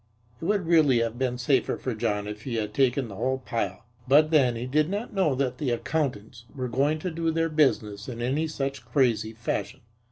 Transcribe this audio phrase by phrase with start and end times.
[0.41, 3.83] It would really have been safer for John if he had taken the whole pile,
[4.07, 8.09] but then he did not know that the accountants were going to do their business
[8.09, 9.81] in any such crazy fashion.